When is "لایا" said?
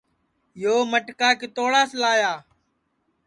2.01-2.33